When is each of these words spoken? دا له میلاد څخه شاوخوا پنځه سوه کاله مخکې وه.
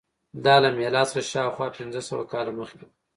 دا 0.45 0.55
له 0.63 0.69
میلاد 0.77 1.07
څخه 1.11 1.29
شاوخوا 1.31 1.67
پنځه 1.77 2.01
سوه 2.09 2.23
کاله 2.31 2.51
مخکې 2.59 2.83
وه. 2.85 2.89